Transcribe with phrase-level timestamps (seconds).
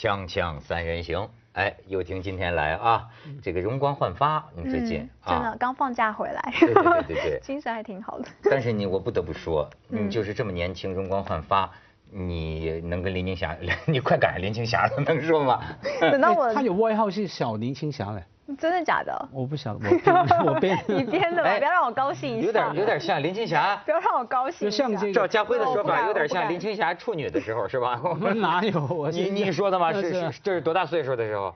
[0.00, 3.06] 锵锵三人行，哎，又听今天来啊，
[3.42, 7.40] 这个容光焕发，你最近嗯、真的刚放假回来，对对对对对。
[7.44, 8.26] 精神还挺好的。
[8.44, 10.06] 但是你我不得不说，嗯。
[10.06, 11.70] 你就是这么年轻，容光焕发，
[12.10, 15.60] 你能跟林青霞， 你快赶上林青霞了，能说吗？
[16.00, 18.24] 等到我哎他有外号是小林青霞嘞，
[18.58, 19.28] 真的假的？
[19.32, 19.88] 我不晓得，
[20.44, 21.48] 我编 我编你编的吧？
[21.50, 22.46] 哎不要让我高兴一下。
[22.46, 24.84] 有点有点像林青霞，不要让我高兴一下。
[24.86, 28.00] 就像这个照家辉的说法，有点像林青霞处女的时候，是吧？
[28.02, 29.92] 我们哪有我你你说的吗？
[29.92, 31.54] 是是是，这是多大岁数的时候？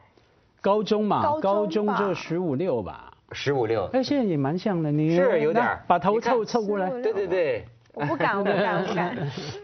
[0.60, 3.10] 高中嘛，高中就十五六吧。
[3.32, 3.87] 十五六。
[3.92, 6.88] 哎，现在也蛮像的，你是有点那把头凑凑过来。
[7.02, 7.65] 对对对。
[7.95, 9.16] 我不敢，我不敢，我不敢。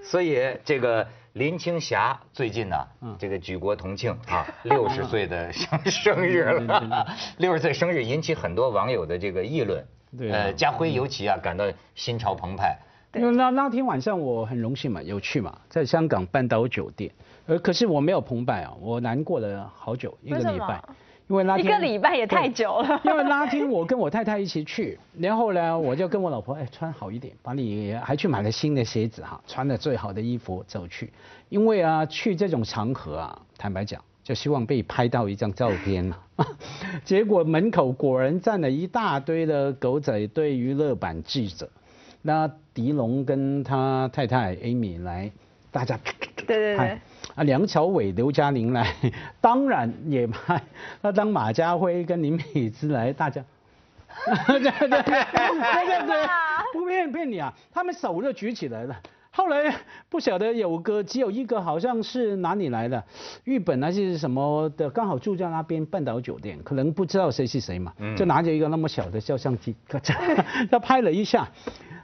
[0.02, 3.16] 所以这个林青霞最近呢，嗯。
[3.18, 7.06] 这个举国同庆 啊，六十岁的生 生日了，
[7.38, 9.84] 六十岁生日引起很多网友的这个议论。
[10.18, 10.44] 对啊。
[10.44, 11.64] 呃，家辉尤其啊感到
[11.94, 12.76] 心潮澎湃。
[13.14, 17.12] 因为那那天晚上我很荣幸嘛，有去嘛，在香港半岛酒店，
[17.46, 20.80] 呃，可是我没有澎湃啊，我难过了好久，一个礼拜，
[21.30, 23.00] 因为拉一个礼拜也太久了。
[23.04, 31.12] 因为拉丁我跟我太太一起去，然后呢，我就跟我老婆，哎，穿好一点，把你还去买了新的鞋子哈，穿了最好的衣服走去，
[31.48, 36.16] 因为啊，去这种场合啊，坦白讲，就希望被拍到一张照片嘛。
[37.04, 41.70] 结果门口果然站了一大堆的狗仔队娱乐版记者，
[42.22, 45.30] 那狄龙跟他太太 Amy 来，
[45.70, 45.96] 大家
[46.56, 46.98] 对对对。
[47.36, 48.92] 啊，梁朝伟、刘嘉玲来，
[49.40, 50.60] 当然也拍。
[51.00, 53.44] 那当马家辉跟林美姿来，大家，
[54.48, 56.28] 对对对对对对，
[56.72, 58.96] 不骗骗你啊，他们手就举起来了。
[59.32, 59.72] 后来
[60.08, 63.04] 不晓得有个只有一个好像是哪里来的，
[63.44, 69.76] 日本还是什么的，刚好住在那边半岛酒店，可能不知道谁是谁嘛，就拿着一个那么小的照相机，
[70.68, 71.48] 他 拍了一下。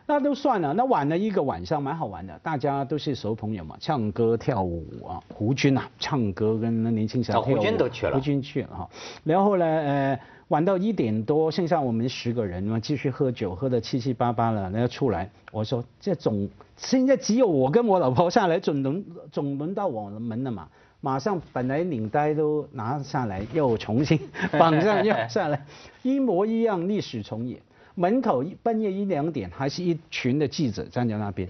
[0.08, 8.88] 那都算了，那玩了一个晚上，蛮好玩的，大家都是熟朋友嘛，唱歌跳舞啊，胡军啊，唱歌跟那年轻小哦胡跳舞，军都去了胡军去了哈，
[9.24, 20.68] 然后呢，呃，玩到一点多，剩下我们十个人嘛，继续喝酒，喝得七七八八了，然后出来，我说这总现在只有我跟我老婆下来，总轮总轮到我们了嘛。
[21.02, 24.18] 马上本来领带都拿下来，又重新
[24.58, 25.64] 绑上又下来，
[26.02, 27.60] 一模一样，历史重演。
[27.96, 31.48] 门口一半夜一两点，还是一群的记者站在那边，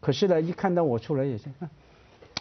[0.00, 1.44] 可是呢，一看到我出来也是，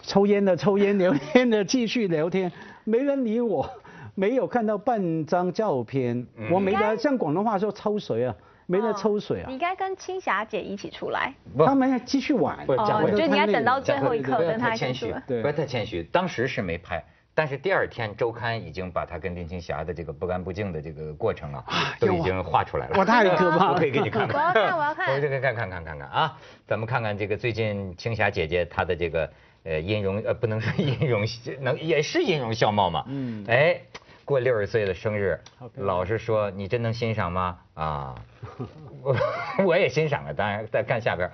[0.03, 2.51] 抽烟的抽烟，聊天的继续聊天，
[2.83, 3.69] 没人理我，
[4.13, 8.35] 没有看到半张照片，我没得像广东话说抽水啊，
[8.67, 11.33] 没得抽水啊你，应该跟青霞姐一起出来。
[11.57, 16.03] 他们要继续玩，不是家辉哦就你要等到最后一刻跟他一起出来，对不要太谦虚。
[16.03, 17.03] 当时是没拍，
[17.39, 21.63] 但是第二天周刊已经把他跟林青霞的这个不干不净的这个过程啊，
[21.97, 22.97] 都已经画出来了。
[22.99, 24.37] 我太可怕了 我可以给你看看。
[24.37, 29.31] 我要看我要看我这个看看看看看啊，咱们看看这个最近青霞姐姐她的这个
[29.63, 31.23] 呃音容呃不能说音容
[31.61, 33.05] 能也是音容笑貌嘛。
[33.07, 33.79] 嗯哎，
[34.25, 35.39] 过六十岁的生日
[35.75, 37.57] 老实说，你真能欣赏吗？
[37.73, 38.15] 啊，
[39.01, 39.15] 我
[39.65, 41.31] 我也欣赏了，当然再看下边。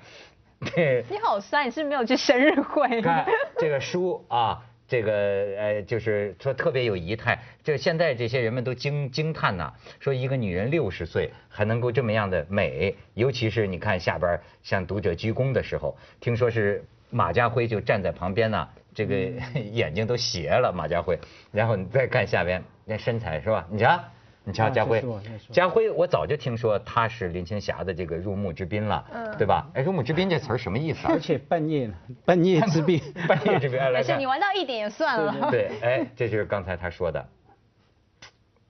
[0.72, 3.02] 对，你好酸，你是没有去生日会？
[3.02, 3.26] 看
[3.58, 5.12] 这个书啊，这个
[5.58, 7.38] 呃，就是说特别有仪态。
[7.62, 19.14] 就现在这些人们都惊惊叹呐、说一个女人六十岁还能够这么样的美，尤其是你看下边向读者鞠躬的时候，听说是马家辉就站在旁边呐、这个
[19.72, 21.18] 眼睛都斜了，马家辉。
[21.52, 23.66] 然后你再看下边那身材是吧？
[23.70, 24.00] 你瞧。
[24.48, 25.04] 你瞧，啊家辉
[25.50, 29.66] 家辉，我早就听说他是林青霞的这个入幕之宾了，嗯对吧？
[29.74, 31.18] 哎，入幕之宾这词儿什么意思啊而？
[31.18, 31.90] 且半夜
[32.24, 35.50] 半夜之宾，半夜之宾，没事，你玩到一点也算了。
[35.50, 37.28] 对，哎，这就是刚才他说的，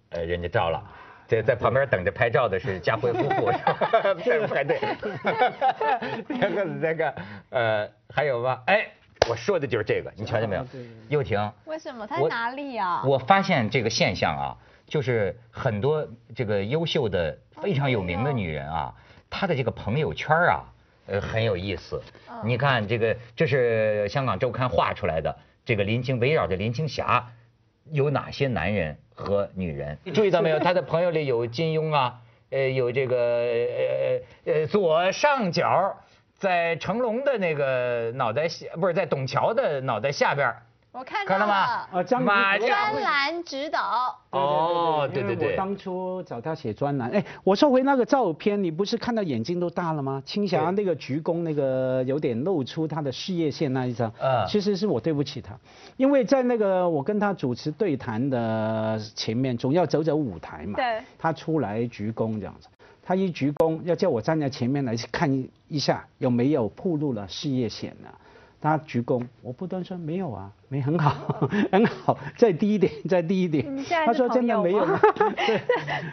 [0.08, 0.82] 呃，人家照了。
[1.28, 3.52] 这在旁边等着拍照的是家辉夫妇，
[4.22, 4.80] 是吧在排队。
[6.40, 7.14] 这个那个
[7.50, 8.62] 呃，还有吗？
[8.66, 8.86] 哎，
[9.28, 10.94] 我说的就是这个，你瞧见没有啊对对对？
[11.08, 12.06] 又婷，为什么？
[12.06, 13.02] 他在哪里啊？
[13.04, 18.94] 我发现这个现象啊，就是很多这个优秀的、非常有名的女人啊，
[19.28, 20.64] 她的这个朋友圈啊，
[21.06, 22.00] 呃，很有意思。
[22.30, 25.34] 嗯你看这个，这是香港周刊画出来的，
[25.64, 27.26] 这个林青围绕着林青霞
[27.90, 29.98] 有哪些男人和女人？
[30.12, 30.58] 注意到没有？
[30.58, 32.20] 她的朋友里有金庸啊，
[32.50, 35.96] 呃，有这个呃呃左上角
[36.36, 40.62] 在成龙的那个脑袋下，不是在董桥的脑袋下边儿
[40.98, 41.86] 我看看到吗？
[41.92, 42.70] 啊张马专
[43.02, 44.18] 栏指导。
[44.30, 45.50] 哦对对对。
[45.50, 50.22] 我当初找他写专栏，哎，我说回那个照片，你不是看到眼睛都大了吗？
[50.24, 54.46] 青霞那个鞠躬，那个有点露出他的事业线那一张，嗯。
[54.48, 55.54] 其实是我对不起他，
[55.98, 62.68] 因为在那个我跟他主持对谈的前面，总要走走舞台嘛，对，他出来鞠躬这样子。
[63.02, 68.08] 他一鞠躬，要叫我站在前面来看一一下有没有暴露了事业线呢、
[68.66, 71.10] 他鞠躬，我不断说没有啊，没很好，
[71.70, 73.64] 很好，再低一点， 再低一点。
[74.04, 74.98] 他说真的没有吗？
[75.14, 75.26] 对。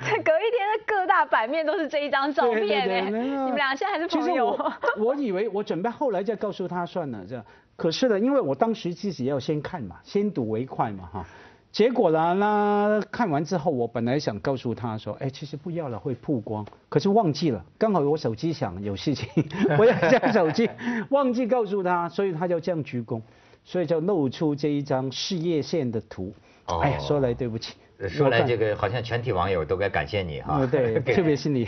[0.05, 7.44] 这隔一天的各大版面都是这一张照片哎，你们俩现在还是朋友我我以为我准备后来再告诉他算了这样，
[7.75, 11.25] 可是呢，因为我当时自己要先看嘛，先睹为快嘛哈。
[11.73, 19.27] 结果呢，那看完之后，我本来想告诉他说，哎，其实不要了，会曝光，可是忘记了，刚好我手机响有事情，
[19.79, 20.69] 我要下手机，
[21.09, 23.19] 忘记告诉他，所以他就这样鞠躬，
[23.65, 26.31] 所以就露出这一张事业线的图。
[26.67, 26.77] 哦。
[26.81, 27.73] 哎呀，说来对不起，
[28.07, 30.59] 说来这个，好像全体网友都该感谢你哈。
[30.59, 31.67] 呃对， 特别是你。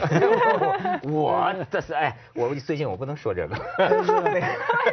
[1.02, 3.56] 我这是哎，我最近我不能说这个。
[3.80, 4.04] 为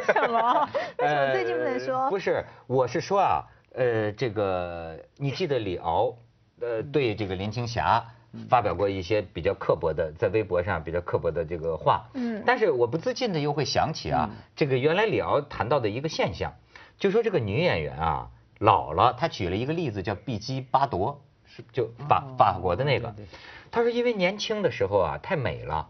[0.01, 0.69] 什么？
[0.97, 1.31] 为什么？
[1.33, 2.09] 最近不能呃说？
[2.09, 3.43] 不是，我是说啊，
[3.73, 6.15] 呃，这个你记得李敖，
[6.61, 8.05] 呃，对这个林青霞
[8.49, 12.07] 发表过一些比较刻薄的，在微博上比较刻薄的这个话。
[12.13, 16.53] 嗯但是我不自禁的又会想起啊，这个原来李敖谈到的一个现象，
[16.97, 18.29] 就说这个女演员啊
[18.59, 23.27] 老了，他举了一个例子叫碧姬巴夺，是就法哦法国的那个对对。
[23.71, 25.89] 他说因为年轻的时候啊太美了。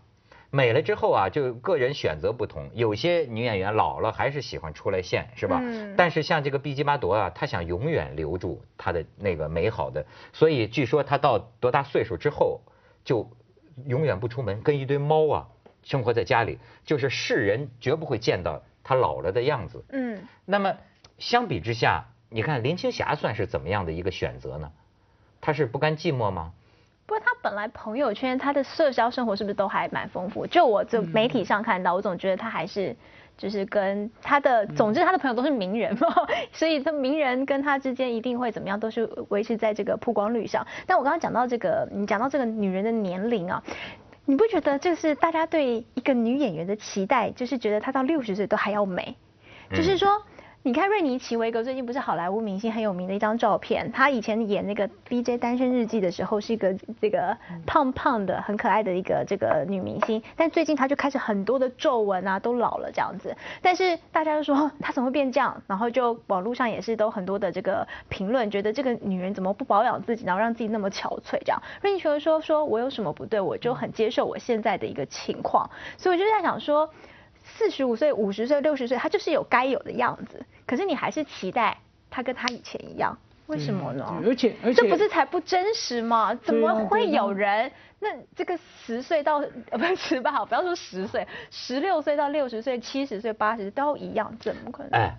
[0.56, 5.60] 美了之后啊，就个人选择不同，有些女演员老了还是喜欢出来现，是吧？
[5.64, 12.62] 嗯但是像这个毕基巴朵啊，她想永远留住她的那个美好的，所以据说她到多大岁数之后，
[13.04, 13.28] 就
[13.88, 15.48] 永远不出门，跟一堆猫啊
[15.82, 19.84] 生活在家里，就是世人绝不会见到她老了的样子。
[19.90, 20.78] 嗯，那么
[21.18, 24.72] 相比之下，你看林青霞算是怎么样的一个选择呢？
[25.42, 26.54] 她是不甘寂寞吗？
[27.06, 30.48] 不过他本来朋友圈他的社交生活是不是都还蛮丰富？
[30.48, 32.96] 就我这媒体上看到，我总觉得他还是
[33.38, 36.08] 就是跟他的，总之他的朋友都是名人嘛，
[36.54, 40.66] 所以他名人跟他之间一定会怎么样，都是维持在这个曝光率上。
[40.88, 43.64] 但我刚刚讲到这个，你讲到这个女人的年龄啊。
[44.26, 49.18] 你不觉得就是大家对一个女演员的期待，就是觉得她到六十岁都还要美，
[49.72, 50.10] 就是说，
[50.66, 63.36] 你看瑞尼奇维格最近不是好莱坞明星很有名的一张照片，她以前演那个《DJ 单身日记》的时候是一个这个胖胖的、很可爱的一个这个女明星，但最近她就开始很多的皱纹啊，都老了这样子。
[63.62, 71.62] 但是大家就说她怎么会变这样，然后就网络上也是都很多的这个评论，觉得这个女人怎么不保养自己，然后让自己那么憔悴这样。
[71.82, 76.90] 瑞尼奇维格说说我有什么不对，我就很接受我现在的一个情况，所以我就在想说。
[77.58, 81.78] 四十五岁、五十岁、六十岁，他就是有该有的样子，可是你还是期待
[82.10, 83.18] 他跟他以前一样，
[83.48, 84.22] 为什么呢？
[84.26, 86.34] 而且而且这不是才不真实吗？
[86.36, 87.72] 怎么会有人？
[88.00, 89.38] 那这个十岁到
[89.70, 95.00] 呃不是十八好，不要说十岁，十六岁到六十岁、七十岁、八十都一样，怎么可能？
[95.00, 95.16] 哎，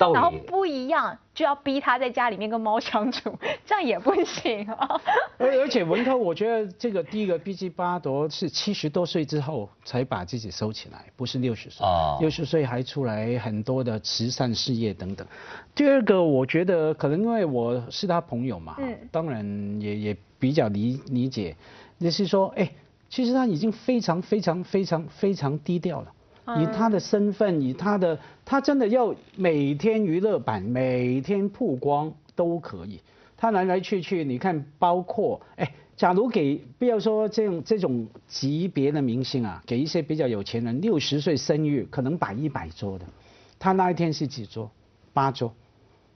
[0.00, 0.14] 道理。
[0.14, 5.00] 然后不一样就要逼他在家里面跟猫相处，这样也不行啊。
[5.38, 12.16] 而而且文涛，我觉得这个第一个毕竟巴夺是七十多岁之后才把自己收起来，不是六十岁哦。
[12.20, 15.26] 六十岁还出来很多的慈善事业等等。
[15.74, 19.44] 第二个，我觉得可能因为我是他朋友嘛，嗯当然
[19.80, 21.54] 也也比较理理解，
[21.98, 22.70] 就是说，哎，
[23.08, 26.12] 其实他已经非常非常非常非常低调了。
[26.58, 33.00] 以他的身份，以他的，他真的要每天娱乐版，每天曝光都可以。
[33.36, 43.06] 他来来去去，你看，包括哎，假如给不要说这种这种级别的明星啊，给一些比较有钱人，六十岁生日可能摆一百桌的，
[43.58, 44.70] 他那一天是几桌？
[45.12, 45.52] 八桌。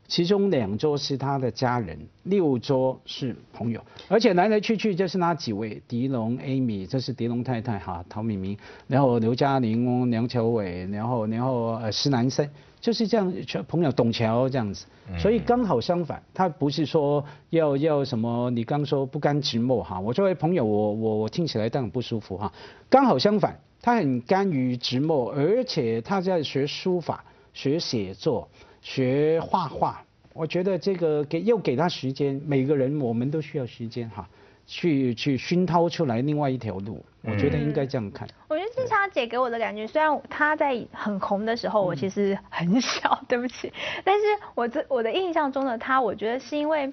[0.06, 8.56] 其中两桌是他的家人，六桌是朋友，而且来来去去就是那几位：狄龙、Amy，这是狄龙太太哈，陶敏明，
[8.86, 12.48] 然后刘嘉玲、梁朝伟，然后然后呃施南生，
[12.80, 14.84] 就是这样全朋友，董桥这样子，
[15.18, 22.52] 所以刚好相反，他不是说要要什么，你刚说不甘寂寞哈，我作为朋友，我我我听起来当然不舒服哈，
[22.90, 28.46] 刚好相反，他很甘于寂寞，而且他在学书法、学写作。
[28.84, 34.28] 学画画，我觉得这个给又给他时间，每个人我们都需要时间哈，
[34.66, 38.28] 去去熏陶出来另外一条路，我觉得应该这样看。
[38.46, 43.72] 我觉得金莎姐给我的感觉，虽然她在很红的时候，我其实很小，对不起，
[44.04, 44.22] 但是
[44.54, 46.92] 我这我的印象中的她，我觉得是因为。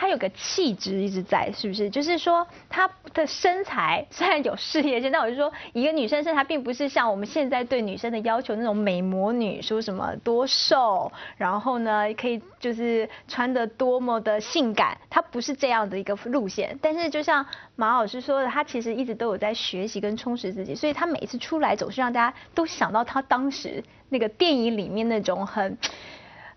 [0.00, 1.90] 她有个气质一直在，是不是？
[1.90, 16.78] 就是说她的身材虽然有事业线，但我就说一个女生身材并不是像我们现在对女生的要求那种美魔女，说什么多瘦，然后呢可以就是穿的多么的性感，她不是这样的一个路线。
[16.80, 25.76] 但是就像马老师说的，她其实一直都有在学习跟充实自己，所以她每一次出来总是让大家都想到她当时那个电影里面那种很。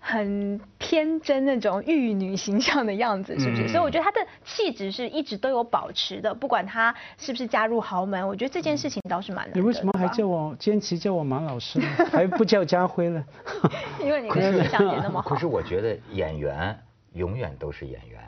[0.03, 3.65] 很天真那种玉女形象的样子，是不是？
[3.65, 11.86] 嗯所以我觉得她的气质是一直都有保持的，不管她是不是加入豪门，我觉得这件事情倒是蛮难的你为什么还叫我坚持叫我马老师呢？
[12.12, 13.24] 还不叫家辉了？
[14.03, 15.29] 因为你跟形象也那么好。
[15.29, 16.77] 可是我觉得演员
[17.13, 18.20] 永远都是演员，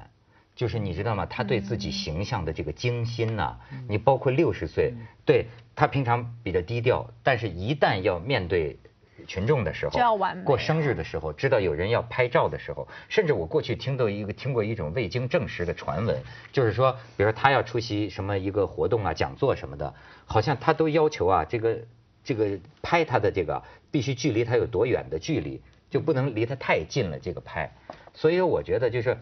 [0.55, 1.25] 就是你知道吗？
[1.25, 3.57] 他对自己形象的这个精心呐、
[3.89, 4.93] 你包括六十岁，
[5.25, 8.77] 对他平常比较低调，但是一旦要面对。
[9.25, 19.93] 群众的时候，过生日的时候，知道有人要拍照的时候，甚至我过去听到一个听过一种未经证实的传闻，就是说，比如说他要出席什么一个活动啊、讲座什么的，
[20.25, 21.79] 好像他都要求啊，这个
[22.23, 27.19] 这个拍他的这个必须距离他有多远的距离，就不能离他太近了。
[27.19, 27.71] 这个拍，
[28.13, 29.17] 所以我觉得就是，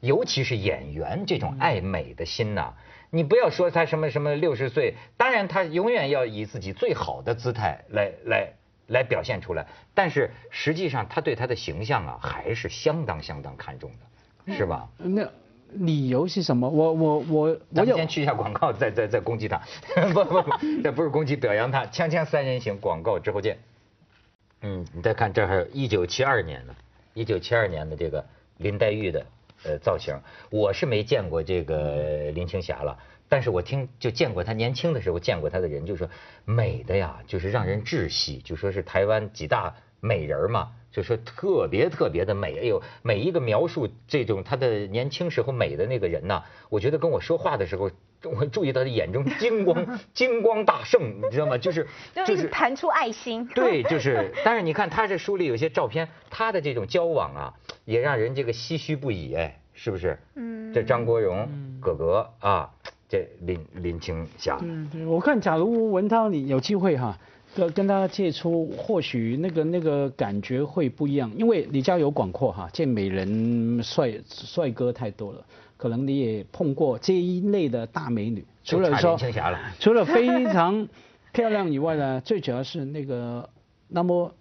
[0.00, 2.74] 尤其是演员这种爱美的心呐、
[3.10, 8.52] 你不要说他什么什么六十岁，当然他永远要以自己最好的姿态来来
[8.88, 13.90] 来表现出来，但是实际上他对他的形象啊还是相当相当看重
[14.46, 14.88] 的，是吧？
[14.98, 15.28] 那
[15.72, 16.68] 理由是什么？
[16.68, 19.60] 我我我我有先去一下广告，再再再攻击他。
[20.14, 20.50] 不不不，
[20.82, 21.84] 这不是攻击，表扬他。
[21.86, 23.58] 锵锵三人行广告之后见。
[24.62, 26.74] 嗯，你再看这还有一九七二年的，
[27.14, 28.24] 一九七二年的这个
[28.58, 29.26] 林黛玉的
[29.64, 30.16] 呃造型，
[30.50, 32.96] 我是没见过这个林青霞了，
[33.28, 36.08] 但是我听就见过他年轻的时候见过他的人，就说
[36.44, 40.72] 美的呀，就是让人窒息，就说是台湾几大美人儿嘛。
[40.92, 47.90] 就说特别特别的美，哎呦，每一个描述这种她的年轻时候美的那个人呐，我觉得跟我说话的时候，
[48.22, 51.58] 我注意到她眼中金光 金光大盛，你知道吗？
[51.58, 51.86] 就是
[52.26, 53.46] 就是弹出爱心。
[53.54, 57.52] 对，就是，但是你看他这书里有些照片，他的这种交往啊，
[57.84, 60.18] 也让人这个唏嘘不已，哎，是不是？
[60.34, 62.70] 嗯这张国荣、哥哥啊，
[63.08, 67.18] 这林林青霞，嗯，对我看，假如文涛你有机会哈，
[67.54, 75.44] 跟跟他接触，或许那个那个感觉会不一样，因为你交友广阔哈，见美人帅帅哥太多了，
[75.76, 79.18] 可能你也碰过这一类的大美女，除了说。
[79.78, 80.88] 除了非常
[81.32, 83.48] 漂亮以外呢， 最主要是那个
[83.88, 84.32] 那么。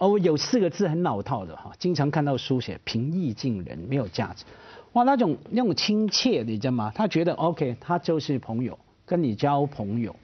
[0.00, 4.44] 哦，有四个字很老套的哈，经常看到书写平易近人，没有价值。
[4.94, 6.90] 哇，那种那种亲切，你知道吗？
[6.94, 10.16] 他觉得 OK，他就是朋友，跟你交朋友，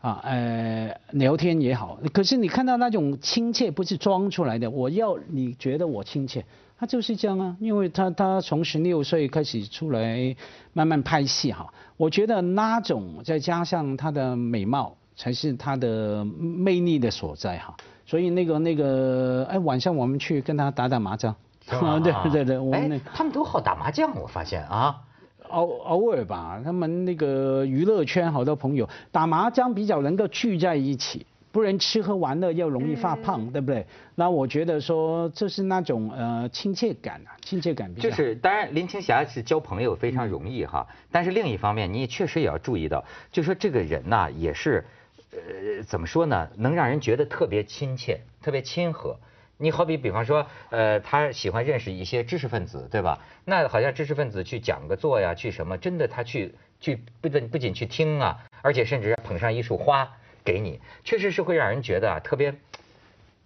[0.00, 1.98] 啊，呃，聊天也好。
[2.12, 6.44] 可是你看到那种亲切，不是装出来的，我要你觉得我亲切，
[6.78, 7.56] 他就是这样啊。
[7.60, 10.34] 因为他他从十六岁开始出来
[10.72, 17.76] 慢慢拍戏哈，我觉得那种再加上他的美貌，才是他的魅力的所在哈。
[18.04, 21.34] 所以那个那个，哎，晚上我们去跟他打打麻将。
[21.68, 25.02] 是 吧对对对，我们那哎，他们都好打麻将，我发现啊。
[25.50, 33.86] 偶偶尔吧，他们那个娱乐圈好多朋友打麻将比较能够聚在一起，不然吃喝玩乐又容易发胖，对不对？
[34.14, 38.14] 那我觉得说这是那种呃亲切感啊，亲切感比较就。
[38.14, 44.84] 是，当然林青霞是交朋友非常容易哈，但是另一方面，你也确实也要注意到，就说这个人呐、也是，
[45.32, 49.16] 呃，怎么说呢，能让人觉得特别亲切，特别亲和。
[49.60, 53.18] 你好比比方说，呃，他喜欢认识一些知识分子，对吧？
[53.44, 60.08] 那好像知识分子去讲个座呀，去什么，真的他去去不仅不仅去听啊，而且甚至捧上一束花
[60.44, 62.54] 给你，确实是会让人觉得啊，特别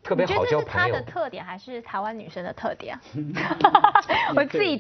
[0.03, 1.03] 特别好交朋友得这是他的。
[1.03, 3.01] 特点，还是台湾女生的特点啊？
[4.35, 4.79] 我自己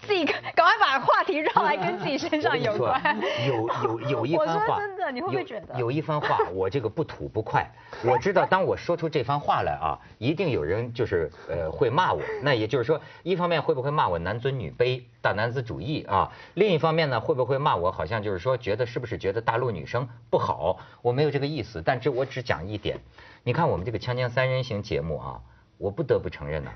[0.00, 3.16] 自己赶快把话题绕来跟自己身上有关。
[3.46, 7.70] 有有有 一我番话，说真的你会不会有觉得有一番话，我这个不吐不快。
[8.04, 12.22] 我知道，当我说出这番话来啊，一定有人就是呃会骂我。
[12.42, 16.32] 那也就是说，一方面会不会骂我男尊女卑、大男子主义啊？
[16.54, 20.80] 另一方面呢，会不会骂我好像就是说觉得是不是觉得大陆女生不好？
[21.00, 22.98] 我没有这个意思，但这我只讲一点。
[23.44, 25.40] 你看我们这个《锵锵三人行》节目啊，
[25.78, 26.72] 我不得不承认呢、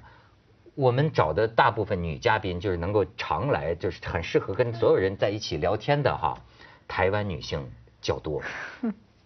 [0.75, 6.38] 我们找的大部分女嘉宾，就是能够常来，就是很适合跟所有人在一起聊天的哈，
[6.87, 8.43] 台湾女性较多。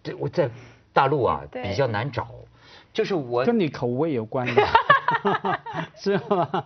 [0.03, 0.49] 这我在
[0.93, 2.27] 大陆啊比较难找，
[2.91, 4.67] 就是我跟你口味有关的，
[5.95, 6.65] 是吗？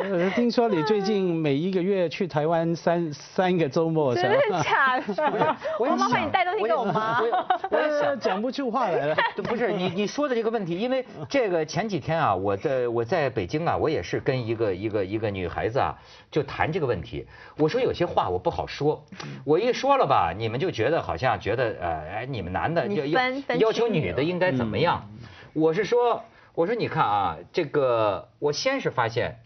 [0.00, 5.56] 呃，听说你最近每一个月去台湾三三个周末， 真的假的？
[5.78, 8.16] 我也我麻烦你带东西给我妈我。
[8.20, 9.16] 讲不出话来了。
[9.44, 15.94] 不是你你说的这个问题，因为这个前几天啊，我在我在北京啊，我也是跟一个一个一个女孩子啊，
[16.30, 17.26] 就谈这个问题。
[17.56, 19.04] 我说有些话我不好说，
[19.44, 25.08] 我一说了吧，你们就觉得好像觉得呃，哎，你们男的要要要求女的应该怎么样？
[25.52, 26.22] 我是说，
[26.54, 29.38] 我说你看啊，这个我先是发现。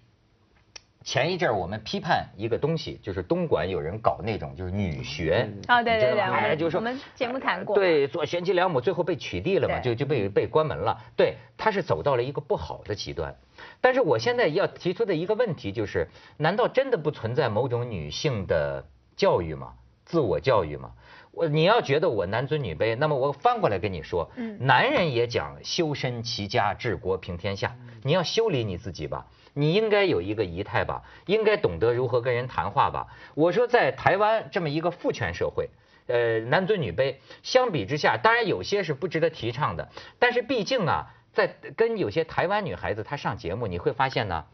[1.09, 10.99] 前一阵儿我们批判一个东西，就是东莞有人搞那种就是女学啊，对对对，我们就是我们节目谈过，对，做贤妻良母，最后被取缔了嘛，就就被被关门了。
[11.17, 13.35] 对，他是走到了一个不好的极端。
[13.81, 18.85] 但是我现在要提出的一个问题就是，难道真的不存在某种女性的
[19.17, 19.73] 教育吗？
[20.05, 20.91] 自我教育吗？
[21.39, 24.29] 我你要觉得我男尊女卑，那么我翻过来跟你说，
[24.59, 33.07] 男人也讲修身齐家治国平天下，你要修理你自己吧，你应该有一个仪态吧，应该懂得如何跟人谈话吧。
[33.37, 35.71] 我说在台湾这么一个父权社会，
[36.09, 37.15] 呃，男尊女卑，
[37.45, 44.47] 相比之下，当然有些是不值得提倡的，但是毕竟啊，在跟有些台湾女孩子她上节目，你会发现呢，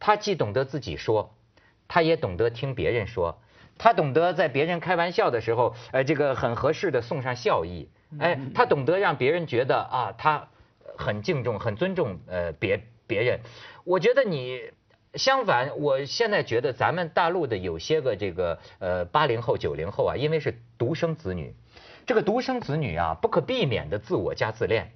[0.00, 1.32] 她既懂得自己说，
[1.86, 3.40] 她也懂得听别人说。
[3.82, 10.48] 他懂得在别人开玩笑的时候，呃，这个很合适的送上笑意，哎，他懂得让别人觉得啊，他
[10.98, 13.40] 很敬重、很尊重呃别别人。
[13.84, 14.60] 我觉得你
[15.14, 21.54] 相反，我现在觉得咱们大陆的有些个这个呃八零后、九零后啊，因为是独生子女，
[22.04, 24.92] 这个独生子女啊，不可避免的自我加自恋。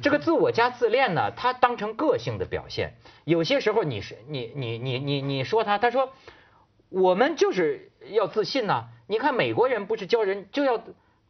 [0.00, 2.94] 这个自我加自恋呢，他当成个性的表现。
[3.24, 6.10] 有些时候你是你你你你你说他，他说。
[6.94, 8.84] 我们就是要自信呐！
[9.08, 10.80] 你看美国人不是教人就要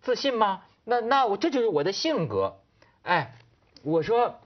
[0.03, 0.63] 自信吗？
[0.85, 2.57] 那那我这就是我的性格。
[3.03, 3.35] 哎，
[3.83, 4.41] 我说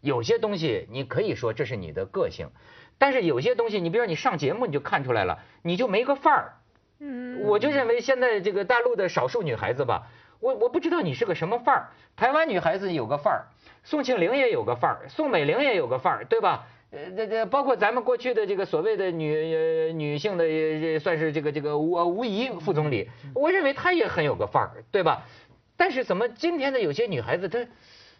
[0.00, 2.50] 有些东西你可以说这是你的个性，
[2.96, 6.52] 但是有些东西你比如说你上节目你就看出来了，你就没个范儿。
[7.00, 7.42] 嗯。
[7.42, 10.06] 我就认为现在这个大陆的少数女孩子吧，
[10.38, 11.90] 我我不知道你是个什么范儿。
[12.14, 13.46] 台湾女孩子有个范儿，
[13.82, 16.66] 宋庆龄也有个范儿，宋美龄也有个范儿，对吧？
[16.92, 25.26] 呃，这这包括咱们过去的这个所谓的女女性的，算是这个这个吴吴仪副总理，我认为她也很有个范儿，对吧？
[25.74, 27.66] 但是怎么今天的有些女孩子她，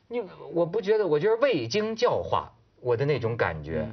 [0.09, 0.23] 你
[0.55, 2.51] 我不觉得，我觉得未经教化，
[2.81, 3.87] 我的那种感觉。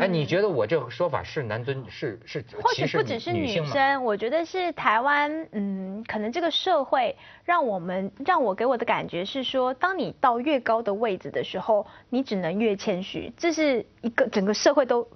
[0.00, 15.06] 哎，你觉得我这个说法是男尊是是或许不只是女生，我觉得是台湾，嗯，可能这个社会让我们让我给我的感觉是说，当你到越高的位置的时候，你只能越谦虚，这是一个整个社会都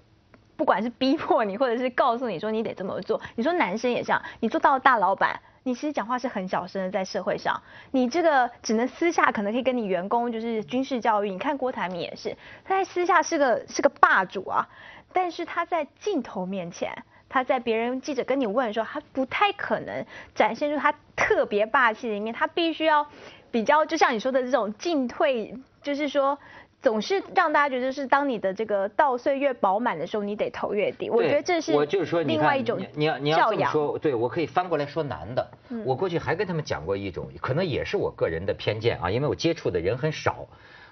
[0.56, 3.20] 不管是逼迫你，或者是告诉你说你得这么做。
[3.34, 5.40] 你说男生也这样，你做到大老板。
[5.66, 11.30] 你其实讲话是很小声的，在社会上，你这个只能私下可能可以跟你员工就是军事教育。
[11.30, 14.68] 你看郭台铭也是，他在私下是个是个霸主啊，
[15.12, 23.04] 但是他在镜头面前，他在别人记者跟你问的时候，他不太可能展现出他特别霸气的一面，他必须要
[23.50, 25.52] 比较就像你说的这种进退，
[25.82, 26.38] 就是说。
[26.82, 31.10] 总是让大家觉得是当你的这个稻穗越饱满的时候，你得头越低。
[31.10, 35.50] 我觉得这是我就是说，另外一种你要你要这么说，对我可以翻过来说男的。
[35.84, 40.46] 我过去还跟他们讲过一种，可能也是我个人的偏见啊，因为我接触的人很少。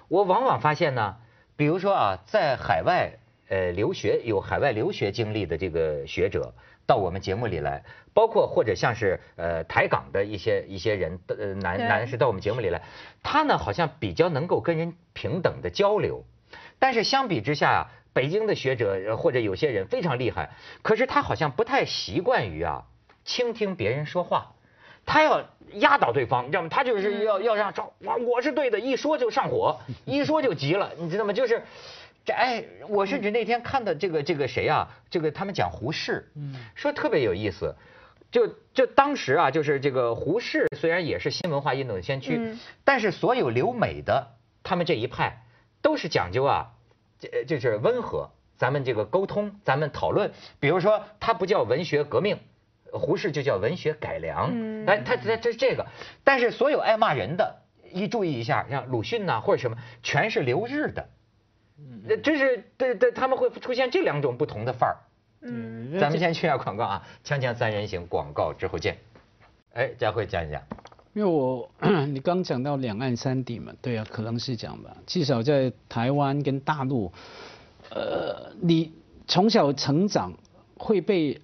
[0.07, 1.15] 我往往发现呢，
[1.55, 3.11] 比如说啊，在海外
[3.49, 6.53] 呃留学有海外留学经历的这个学者。
[6.87, 12.83] 到我们节目里来，包括或者像是呃台港的一些一些人，呃男男士到我们节目里来，
[13.23, 16.23] 他呢好像比较能够跟人平等的交流，
[16.77, 17.81] 但是相比之下啊，
[18.13, 20.51] 北京的学者或者有些人非常厉害，
[20.83, 22.83] 可是他好像不太习惯于啊
[23.23, 24.53] 倾听别人说话，
[25.05, 25.43] 他要
[25.73, 26.69] 压倒对方，你知道吗？
[26.69, 31.33] 他就是要要让赵哇我是对的，一说就上火，一说就急了，你知道吗？
[31.33, 31.63] 就是。
[32.25, 34.87] 这哎，我甚至那天看到这个这个谁啊？
[35.09, 37.75] 这个他们讲胡适，嗯说特别有意思。
[38.31, 42.37] 就就当时啊，就是这个胡适虽然也是新文化运动的先驱，
[42.83, 44.27] 但是所有留美的
[44.61, 45.43] 他们这一派
[45.81, 46.73] 都是讲究啊，
[47.19, 50.31] 这就是温和，咱们这个沟通，咱们讨论。
[50.59, 52.39] 比如说他不叫文学革命，
[52.91, 54.85] 胡适就叫文学改良。
[54.85, 55.85] 哎，他他这这个，
[56.25, 61.07] 但是所有爱骂人的，一注意一下，像鲁迅呐或者什么，全是留日的。
[62.07, 64.95] 那这是对对，他们会出现这两种不同的范儿。
[65.41, 68.97] 嗯，咱们先去下广告啊，锵锵三人行广告之后见。
[69.73, 70.61] 哎，佳慧讲一讲。
[71.13, 71.69] 因为我
[72.07, 74.95] 你刚讲到两岸三地嘛，对啊，可能是讲吧。
[75.05, 77.11] 至少在台湾跟大陆，
[77.89, 78.91] 呃，你
[79.27, 80.33] 从小成长
[80.77, 81.39] 会被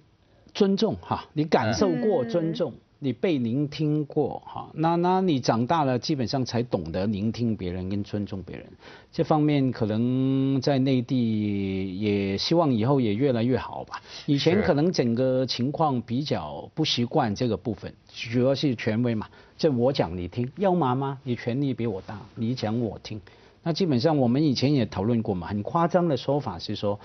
[0.52, 2.74] 尊重哈，你感受过尊重。
[3.04, 8.64] 你被聆听过哈，那那你长大了，基本上才懂得聆听别人跟尊重别人，
[9.10, 14.00] 这方面可能在内地也希望以后也越来越好吧。
[14.26, 19.26] 以前可能整个情况比较不习惯这个部分，主要是权威嘛，
[19.58, 23.20] 这我讲你听，要妈妈你权力比我大，你讲我听。
[23.64, 26.98] 那基本上我们以前也讨论过嘛，很夸张的说法是说，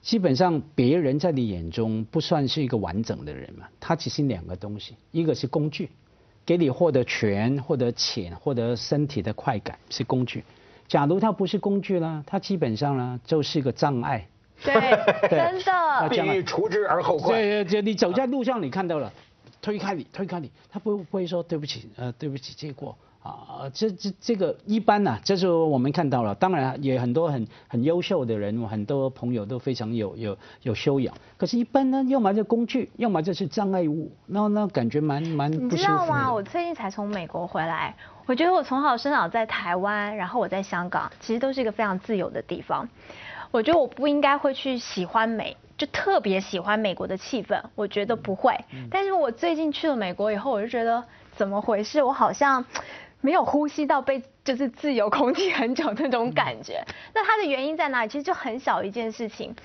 [0.00, 5.90] 基本上别人在你眼中不算是一个完整的人嘛，他只是两个东西，一个是工具，
[6.46, 10.44] 给你获得权、获得钱、获得身体的快感是工具。
[10.86, 14.28] 假如他不是工具呢，他基本上呢就是一个障碍，
[14.62, 14.74] 对，
[15.28, 16.08] 真的。
[16.08, 17.32] 必须除之而后快。
[17.32, 19.12] 对，就你走在路上，你看到了，
[19.60, 22.96] 推开你，推开你，他不不会说对不起，呃，对不起，借过。
[23.24, 26.34] 啊，这这这个一般呐，这是我们看到了。
[26.34, 31.14] 当然也很多很很优秀的人，很多朋友都非常有有有修养。
[31.38, 35.74] 可是，一般呢，要么就工具，要么就是障碍物，那那感觉蛮蛮不舒服。
[35.74, 36.30] 你知道吗？
[36.30, 42.86] 我最近才从美国回来，我觉得我从小生长在台湾，然后我在香港，其实都是一个非常自由的地方。
[43.50, 48.54] 我觉得我不应该会去喜欢美，就特别喜欢美国的气氛，我觉得不会。
[48.90, 51.02] 但是我最近去了美国以后，我就觉得
[51.34, 52.02] 怎么回事？
[52.02, 52.62] 我好像。
[53.24, 56.84] 没有呼吸到被就是自由空气很久那种感觉，
[57.14, 58.08] 那它的原因在哪里？
[58.10, 59.56] 其实就很小一件事情，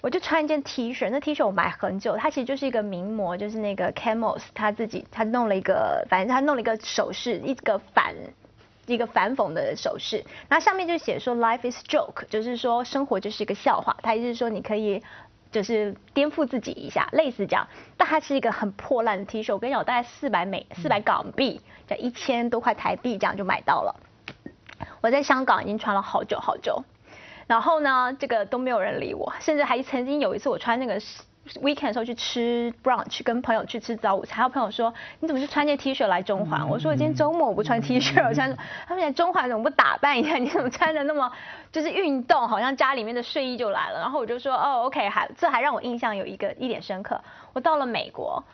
[0.00, 8.14] 我就穿一件 T 恤，那 T 恤我买很久，它其实就是一个名模，就是那个 Camos 他自己他弄了一个，反正他弄了一个首饰，一个反
[8.86, 15.02] 一个反讽的首饰，然后上面就写说 Life is joke，就是说生活就是一个笑话，他意思是说你可以。
[15.50, 19.52] 就是颠覆自己一下，类似这样，但它是一个很破烂的 T 恤。
[19.52, 23.94] 我跟你讲，我大概四百美四百港币，这一千多块台币这样就买到了。
[25.00, 26.84] 我在香港已经穿了好久好久，
[27.46, 31.00] 然后呢，这个都没有人理我，甚至还曾经有一次我穿那个。
[31.60, 36.68] Weekend 的时候去吃 brunch，跟朋友去吃早午餐，还有朋友说你怎么就穿件 T 恤来中环？
[36.68, 38.56] 我说我今天周末我不穿 T 恤，我穿。
[38.86, 40.36] 他们讲中环怎么不打扮一下？
[40.36, 41.30] 你怎么穿的那么
[41.72, 43.98] 就是运动，好像家里面的睡衣就来了？
[43.98, 47.20] 然后我就说哦，OK，还这还让我印象有一个一点深刻。
[47.52, 48.44] 我到了美国，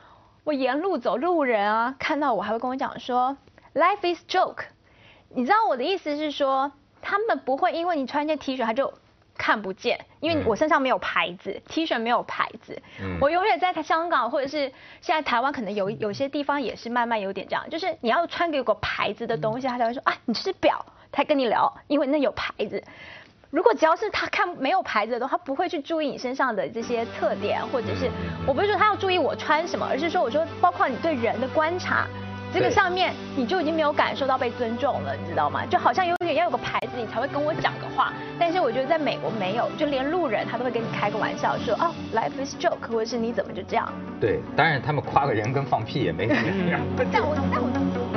[0.45, 3.37] 我沿路走，路人啊看到我还会跟我讲说
[3.75, 4.65] life is joke。
[5.29, 8.95] 你知道我的意思是说，他们不会因为你穿件 T 恤他就。
[9.37, 12.81] 看不见，因为我身上没有牌子，T 恤没有牌子。
[13.21, 22.83] 我永远在香港或者是现在台湾，可能有有些地方也是慢慢有点这样，就是你要穿给我牌子的东西，他才会说啊，你这是表，他跟你聊，因为那有牌子。
[23.51, 28.11] 如果只要是他看没有牌子的，他不会去注意你身上的这些特点，或者是
[28.47, 32.07] 我不是说他要注意我穿什么，而是说我说包括你对人的观察。
[32.57, 35.67] 这个上面你就已经没有感受到被尊重了，你知道吗？
[35.67, 38.15] 就好像有点要有个牌子，你才会跟我讲个话。
[38.39, 43.87] 但是我觉得在美国没有，就连路人他都会跟你开个玩笑，说哦，life is joke，或者是你怎么就这样？
[44.19, 46.81] 对，当然他们夸个人跟放屁也没两样。
[47.13, 48.16] 但我但我。